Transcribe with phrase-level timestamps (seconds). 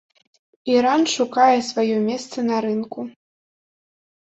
[0.75, 3.01] Іран шукае сваё месца на рынку.